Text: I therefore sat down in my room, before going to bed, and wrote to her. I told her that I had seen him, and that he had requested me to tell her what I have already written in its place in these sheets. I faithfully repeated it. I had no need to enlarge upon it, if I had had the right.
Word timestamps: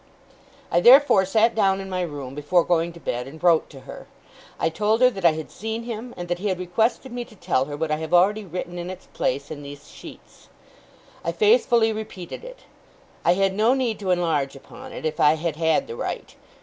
I 0.71 0.79
therefore 0.81 1.25
sat 1.25 1.53
down 1.53 1.79
in 1.79 1.87
my 1.87 2.01
room, 2.01 2.33
before 2.33 2.63
going 2.63 2.91
to 2.93 2.99
bed, 2.99 3.27
and 3.27 3.37
wrote 3.43 3.69
to 3.69 3.81
her. 3.81 4.07
I 4.59 4.69
told 4.69 4.99
her 5.01 5.11
that 5.11 5.23
I 5.25 5.33
had 5.33 5.51
seen 5.51 5.83
him, 5.83 6.15
and 6.17 6.27
that 6.27 6.39
he 6.39 6.47
had 6.47 6.57
requested 6.57 7.11
me 7.11 7.23
to 7.25 7.35
tell 7.35 7.65
her 7.65 7.77
what 7.77 7.91
I 7.91 7.97
have 7.97 8.11
already 8.11 8.43
written 8.43 8.79
in 8.79 8.89
its 8.89 9.05
place 9.13 9.51
in 9.51 9.61
these 9.61 9.89
sheets. 9.89 10.49
I 11.23 11.31
faithfully 11.31 11.93
repeated 11.93 12.43
it. 12.43 12.61
I 13.23 13.33
had 13.35 13.53
no 13.53 13.75
need 13.75 13.99
to 13.99 14.09
enlarge 14.09 14.55
upon 14.55 14.91
it, 14.91 15.05
if 15.05 15.19
I 15.19 15.33
had 15.35 15.57
had 15.57 15.85
the 15.85 15.95
right. 15.95 16.35